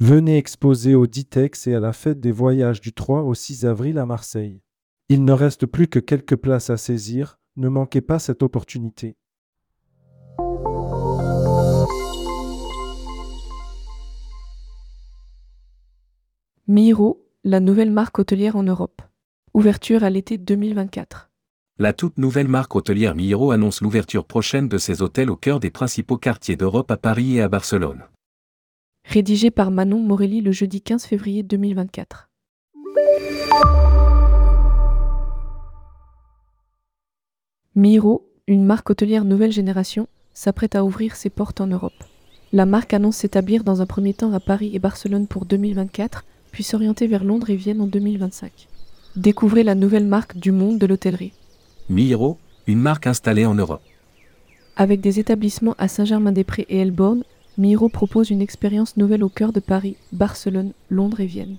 Venez 0.00 0.36
exposer 0.36 0.94
au 0.94 1.08
Ditex 1.08 1.66
et 1.66 1.74
à 1.74 1.80
la 1.80 1.92
fête 1.92 2.20
des 2.20 2.30
voyages 2.30 2.80
du 2.80 2.92
3 2.92 3.22
au 3.22 3.34
6 3.34 3.66
avril 3.66 3.98
à 3.98 4.06
Marseille. 4.06 4.62
Il 5.08 5.24
ne 5.24 5.32
reste 5.32 5.66
plus 5.66 5.88
que 5.88 5.98
quelques 5.98 6.36
places 6.36 6.70
à 6.70 6.76
saisir, 6.76 7.40
ne 7.56 7.68
manquez 7.68 8.00
pas 8.00 8.20
cette 8.20 8.44
opportunité. 8.44 9.16
Miro, 16.68 17.26
la 17.42 17.58
nouvelle 17.58 17.90
marque 17.90 18.20
hôtelière 18.20 18.54
en 18.54 18.62
Europe. 18.62 19.02
Ouverture 19.52 20.04
à 20.04 20.10
l'été 20.10 20.38
2024. 20.38 21.28
La 21.80 21.92
toute 21.92 22.18
nouvelle 22.18 22.46
marque 22.46 22.76
hôtelière 22.76 23.16
Miro 23.16 23.50
annonce 23.50 23.80
l'ouverture 23.80 24.26
prochaine 24.26 24.68
de 24.68 24.78
ses 24.78 25.02
hôtels 25.02 25.30
au 25.30 25.36
cœur 25.36 25.58
des 25.58 25.70
principaux 25.70 26.18
quartiers 26.18 26.56
d'Europe 26.56 26.92
à 26.92 26.96
Paris 26.96 27.38
et 27.38 27.40
à 27.40 27.48
Barcelone. 27.48 28.04
Rédigé 29.10 29.50
par 29.50 29.70
Manon 29.70 30.00
Morelli 30.00 30.42
le 30.42 30.52
jeudi 30.52 30.82
15 30.82 31.06
février 31.06 31.42
2024. 31.42 32.28
Miro, 37.74 38.28
une 38.46 38.66
marque 38.66 38.90
hôtelière 38.90 39.24
nouvelle 39.24 39.50
génération, 39.50 40.08
s'apprête 40.34 40.74
à 40.74 40.84
ouvrir 40.84 41.16
ses 41.16 41.30
portes 41.30 41.62
en 41.62 41.68
Europe. 41.68 41.94
La 42.52 42.66
marque 42.66 42.92
annonce 42.92 43.16
s'établir 43.16 43.64
dans 43.64 43.80
un 43.80 43.86
premier 43.86 44.12
temps 44.12 44.34
à 44.34 44.40
Paris 44.40 44.72
et 44.74 44.78
Barcelone 44.78 45.26
pour 45.26 45.46
2024, 45.46 46.26
puis 46.52 46.62
s'orienter 46.62 47.06
vers 47.06 47.24
Londres 47.24 47.48
et 47.48 47.56
Vienne 47.56 47.80
en 47.80 47.86
2025. 47.86 48.68
Découvrez 49.16 49.62
la 49.62 49.74
nouvelle 49.74 50.06
marque 50.06 50.36
du 50.36 50.52
monde 50.52 50.76
de 50.76 50.84
l'hôtellerie. 50.84 51.32
Miro, 51.88 52.36
une 52.66 52.80
marque 52.80 53.06
installée 53.06 53.46
en 53.46 53.54
Europe. 53.54 53.80
Avec 54.76 55.00
des 55.00 55.18
établissements 55.18 55.74
à 55.78 55.88
Saint-Germain-des-Prés 55.88 56.66
et 56.68 56.80
Elborn, 56.80 57.24
Miro 57.58 57.88
propose 57.88 58.30
une 58.30 58.40
expérience 58.40 58.96
nouvelle 58.96 59.24
au 59.24 59.28
cœur 59.28 59.52
de 59.52 59.58
Paris, 59.58 59.96
Barcelone, 60.12 60.70
Londres 60.90 61.18
et 61.18 61.26
Vienne. 61.26 61.56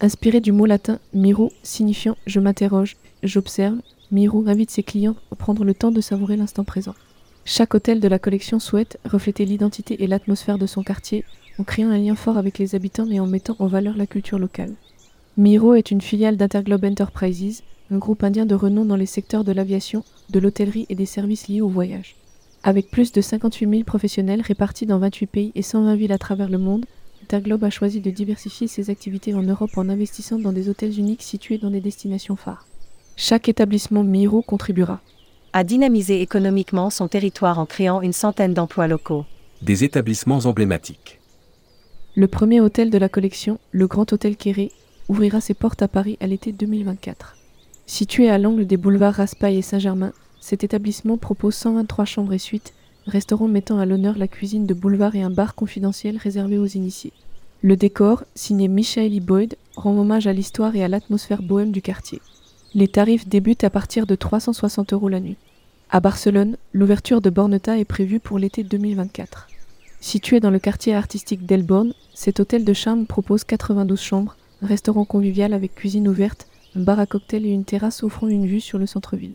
Inspiré 0.00 0.40
du 0.40 0.50
mot 0.50 0.66
latin 0.66 0.98
miro 1.14 1.52
signifiant 1.62 2.16
je 2.26 2.40
m'interroge, 2.40 2.96
j'observe, 3.22 3.76
Miro 4.10 4.42
invite 4.48 4.72
ses 4.72 4.82
clients 4.82 5.14
à 5.30 5.36
prendre 5.36 5.64
le 5.64 5.72
temps 5.72 5.92
de 5.92 6.00
savourer 6.00 6.36
l'instant 6.36 6.64
présent. 6.64 6.96
Chaque 7.44 7.76
hôtel 7.76 8.00
de 8.00 8.08
la 8.08 8.18
collection 8.18 8.58
souhaite 8.58 8.98
refléter 9.04 9.44
l'identité 9.44 10.02
et 10.02 10.08
l'atmosphère 10.08 10.58
de 10.58 10.66
son 10.66 10.82
quartier 10.82 11.24
en 11.60 11.62
créant 11.62 11.90
un 11.90 11.98
lien 11.98 12.16
fort 12.16 12.38
avec 12.38 12.58
les 12.58 12.74
habitants 12.74 13.08
et 13.08 13.20
en 13.20 13.28
mettant 13.28 13.54
en 13.60 13.68
valeur 13.68 13.96
la 13.96 14.08
culture 14.08 14.40
locale. 14.40 14.74
Miro 15.36 15.74
est 15.74 15.92
une 15.92 16.00
filiale 16.00 16.36
d'Interglobe 16.36 16.86
Enterprises, 16.86 17.62
un 17.92 17.98
groupe 17.98 18.24
indien 18.24 18.46
de 18.46 18.56
renom 18.56 18.84
dans 18.84 18.96
les 18.96 19.06
secteurs 19.06 19.44
de 19.44 19.52
l'aviation, 19.52 20.02
de 20.28 20.40
l'hôtellerie 20.40 20.86
et 20.88 20.96
des 20.96 21.06
services 21.06 21.46
liés 21.46 21.60
au 21.60 21.68
voyage. 21.68 22.16
Avec 22.66 22.90
plus 22.90 23.12
de 23.12 23.20
58 23.20 23.70
000 23.70 23.84
professionnels 23.84 24.40
répartis 24.40 24.86
dans 24.86 24.98
28 24.98 25.26
pays 25.28 25.52
et 25.54 25.62
120 25.62 25.94
villes 25.94 26.10
à 26.10 26.18
travers 26.18 26.48
le 26.48 26.58
monde, 26.58 26.84
Interglobe 27.22 27.62
a 27.62 27.70
choisi 27.70 28.00
de 28.00 28.10
diversifier 28.10 28.66
ses 28.66 28.90
activités 28.90 29.34
en 29.34 29.42
Europe 29.44 29.70
en 29.76 29.88
investissant 29.88 30.40
dans 30.40 30.52
des 30.52 30.68
hôtels 30.68 30.98
uniques 30.98 31.22
situés 31.22 31.58
dans 31.58 31.70
des 31.70 31.80
destinations 31.80 32.34
phares. 32.34 32.66
Chaque 33.14 33.48
établissement 33.48 34.02
Miro 34.02 34.42
contribuera 34.42 35.00
à 35.52 35.62
dynamiser 35.62 36.20
économiquement 36.20 36.90
son 36.90 37.06
territoire 37.06 37.60
en 37.60 37.66
créant 37.66 38.02
une 38.02 38.12
centaine 38.12 38.52
d'emplois 38.52 38.88
locaux. 38.88 39.24
Des 39.62 39.84
établissements 39.84 40.40
emblématiques. 40.44 41.20
Le 42.16 42.26
premier 42.26 42.60
hôtel 42.60 42.90
de 42.90 42.98
la 42.98 43.08
collection, 43.08 43.60
le 43.70 43.86
Grand 43.86 44.12
Hôtel 44.12 44.36
Kéré, 44.36 44.72
ouvrira 45.08 45.40
ses 45.40 45.54
portes 45.54 45.82
à 45.82 45.88
Paris 45.88 46.18
à 46.20 46.26
l'été 46.26 46.50
2024. 46.50 47.36
Situé 47.86 48.28
à 48.28 48.38
l'angle 48.38 48.66
des 48.66 48.76
boulevards 48.76 49.14
Raspail 49.14 49.56
et 49.56 49.62
Saint-Germain, 49.62 50.12
cet 50.46 50.62
établissement 50.62 51.16
propose 51.16 51.56
123 51.56 52.04
chambres 52.04 52.32
et 52.32 52.38
suites, 52.38 52.72
restaurant 53.08 53.48
mettant 53.48 53.80
à 53.80 53.84
l'honneur 53.84 54.16
la 54.16 54.28
cuisine 54.28 54.64
de 54.64 54.74
boulevard 54.74 55.16
et 55.16 55.22
un 55.22 55.30
bar 55.30 55.56
confidentiel 55.56 56.16
réservé 56.16 56.56
aux 56.56 56.66
initiés. 56.66 57.12
Le 57.62 57.74
décor, 57.74 58.22
signé 58.36 58.68
Michael 58.68 59.18
Boyd, 59.18 59.56
rend 59.74 59.98
hommage 59.98 60.28
à 60.28 60.32
l'histoire 60.32 60.76
et 60.76 60.84
à 60.84 60.88
l'atmosphère 60.88 61.42
bohème 61.42 61.72
du 61.72 61.82
quartier. 61.82 62.20
Les 62.74 62.86
tarifs 62.86 63.26
débutent 63.26 63.64
à 63.64 63.70
partir 63.70 64.06
de 64.06 64.14
360 64.14 64.92
euros 64.92 65.08
la 65.08 65.18
nuit. 65.18 65.36
À 65.90 65.98
Barcelone, 65.98 66.56
l'ouverture 66.72 67.20
de 67.20 67.30
Borneta 67.30 67.76
est 67.76 67.84
prévue 67.84 68.20
pour 68.20 68.38
l'été 68.38 68.62
2024. 68.62 69.48
Situé 69.98 70.38
dans 70.38 70.50
le 70.50 70.60
quartier 70.60 70.94
artistique 70.94 71.44
d'Elborn, 71.44 71.92
cet 72.14 72.38
hôtel 72.38 72.64
de 72.64 72.72
charme 72.72 73.06
propose 73.06 73.42
92 73.42 74.00
chambres, 74.00 74.36
un 74.62 74.68
restaurant 74.68 75.06
convivial 75.06 75.52
avec 75.52 75.74
cuisine 75.74 76.06
ouverte, 76.06 76.46
un 76.76 76.82
bar 76.82 77.00
à 77.00 77.06
cocktail 77.06 77.46
et 77.46 77.50
une 77.50 77.64
terrasse 77.64 78.04
offrant 78.04 78.28
une 78.28 78.46
vue 78.46 78.60
sur 78.60 78.78
le 78.78 78.86
centre-ville. 78.86 79.34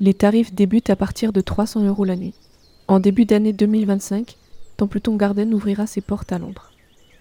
Les 0.00 0.14
tarifs 0.14 0.54
débutent 0.54 0.90
à 0.90 0.96
partir 0.96 1.32
de 1.32 1.40
300 1.40 1.84
euros 1.84 2.04
la 2.04 2.16
nuit. 2.16 2.34
En 2.88 2.98
début 2.98 3.24
d'année 3.24 3.52
2025, 3.52 4.36
Templeton 4.76 5.16
Garden 5.16 5.54
ouvrira 5.54 5.86
ses 5.86 6.00
portes 6.00 6.32
à 6.32 6.38
Londres. 6.38 6.72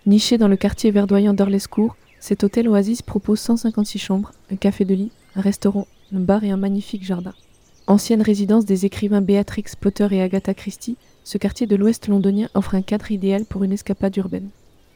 Niché 0.05 0.37
dans 0.37 0.47
le 0.47 0.55
quartier 0.55 0.89
verdoyant 0.89 1.33
d'Orlescourt, 1.33 1.95
cet 2.19 2.43
hôtel 2.43 2.67
Oasis 2.67 3.01
propose 3.01 3.39
156 3.39 3.99
chambres, 3.99 4.31
un 4.51 4.55
café 4.55 4.85
de 4.85 4.95
lit, 4.95 5.11
un 5.35 5.41
restaurant, 5.41 5.87
un 6.13 6.19
bar 6.19 6.43
et 6.43 6.51
un 6.51 6.57
magnifique 6.57 7.03
jardin. 7.03 7.33
Ancienne 7.87 8.21
résidence 8.21 8.65
des 8.65 8.85
écrivains 8.85 9.21
Beatrix 9.21 9.65
Potter 9.79 10.07
et 10.11 10.21
Agatha 10.21 10.53
Christie, 10.53 10.97
ce 11.23 11.37
quartier 11.37 11.67
de 11.67 11.75
l'ouest 11.75 12.07
londonien 12.07 12.49
offre 12.53 12.75
un 12.75 12.81
cadre 12.81 13.11
idéal 13.11 13.45
pour 13.45 13.63
une 13.63 13.73
escapade 13.73 14.15
urbaine. 14.17 14.49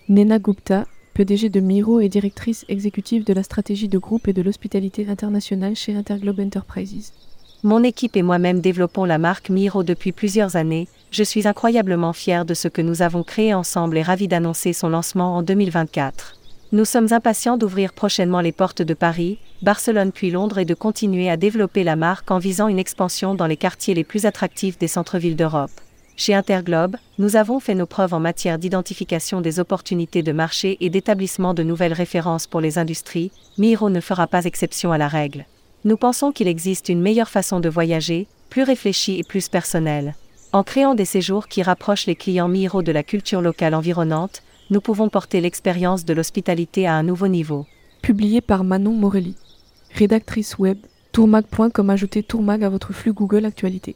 Nena 0.08 0.40
Gupta, 0.40 0.86
PDG 1.14 1.50
de 1.50 1.60
Miro 1.60 2.00
et 2.00 2.10
directrice 2.10 2.66
exécutive 2.68 3.24
de 3.24 3.34
la 3.34 3.44
stratégie 3.44 3.88
de 3.88 3.98
groupe 3.98 4.28
et 4.28 4.34
de 4.34 4.42
l'hospitalité 4.42 5.08
internationale 5.08 5.76
chez 5.76 5.96
Interglobe 5.96 6.40
Enterprises. 6.40 7.14
Mon 7.66 7.82
équipe 7.82 8.16
et 8.16 8.22
moi-même 8.22 8.60
développons 8.60 9.06
la 9.06 9.18
marque 9.18 9.50
Miro 9.50 9.82
depuis 9.82 10.12
plusieurs 10.12 10.56
années. 10.56 10.88
Je 11.10 11.24
suis 11.24 11.48
incroyablement 11.48 12.14
fier 12.14 12.46
de 12.46 12.54
ce 12.54 12.68
que 12.68 12.84
nous 12.84 13.02
avons 13.02 13.24
créé 13.24 13.56
ensemble 13.56 13.98
et 13.98 14.04
ravi 14.04 14.28
d'annoncer 14.28 14.72
son 14.72 14.88
lancement 14.88 15.38
en 15.38 15.42
2024. 15.42 16.36
Nous 16.74 16.86
sommes 16.86 17.12
impatients 17.12 17.58
d'ouvrir 17.58 17.94
prochainement 17.94 18.42
les 18.42 18.52
portes 18.52 18.84
de 18.84 18.94
Paris, 18.94 19.40
Barcelone 19.64 20.12
puis 20.12 20.30
Londres 20.30 20.60
et 20.60 20.66
de 20.66 20.76
continuer 20.76 21.28
à 21.28 21.38
développer 21.38 21.84
la 21.84 21.96
marque 21.96 22.30
en 22.30 22.38
visant 22.38 22.68
une 22.68 22.78
expansion 22.78 23.34
dans 23.34 23.48
les 23.48 23.58
quartiers 23.58 23.96
les 23.96 24.04
plus 24.04 24.28
attractifs 24.28 24.78
des 24.78 24.88
centres-villes 24.88 25.36
d'Europe. 25.36 25.72
Chez 26.16 26.36
Interglobe, 26.36 26.98
nous 27.18 27.36
avons 27.36 27.60
fait 27.60 27.74
nos 27.74 27.88
preuves 27.88 28.14
en 28.14 28.20
matière 28.20 28.60
d'identification 28.60 29.42
des 29.42 29.60
opportunités 29.60 30.22
de 30.22 30.34
marché 30.34 30.78
et 30.82 30.92
d'établissement 30.92 31.56
de 31.56 31.64
nouvelles 31.64 31.94
références 31.94 32.46
pour 32.46 32.62
les 32.62 32.78
industries, 32.78 33.32
Miro 33.58 33.90
ne 33.90 34.02
fera 34.02 34.28
pas 34.28 34.46
exception 34.46 34.92
à 34.92 35.00
la 35.00 35.08
règle. 35.08 35.48
Nous 35.86 35.98
pensons 35.98 36.32
qu'il 36.32 36.48
existe 36.48 36.90
une 36.90 37.00
meilleure 37.00 37.30
façon 37.30 37.60
de 37.60 37.70
voyager, 37.70 38.26
plus 38.50 38.64
réfléchie 38.64 39.20
et 39.20 39.24
plus 39.24 39.50
personnelle. 39.50 40.16
En 40.52 40.64
créant 40.64 40.96
des 40.96 41.06
séjours 41.06 41.48
qui 41.48 41.62
rapprochent 41.62 42.08
les 42.08 42.16
clients 42.16 42.48
Miro 42.48 42.82
de 42.82 42.92
la 42.92 43.04
culture 43.04 43.40
locale 43.40 43.76
environnante, 43.76 44.42
nous 44.72 44.82
pouvons 44.82 45.10
porter 45.10 45.42
l'expérience 45.42 46.04
de 46.04 46.16
l'hospitalité 46.16 46.88
à 46.88 46.96
un 46.96 47.04
nouveau 47.04 47.28
niveau. 47.28 47.68
Publié 48.02 48.42
par 48.42 48.64
Manon 48.64 48.94
Morelli. 48.94 49.36
Rédactrice 49.94 50.58
web, 50.58 50.80
tourmag.com 51.12 51.92
ajoutez 51.92 52.24
tourmag 52.24 52.64
à 52.64 52.70
votre 52.70 52.92
flux 52.92 53.14
Google 53.14 53.46
Actualité. 53.46 53.96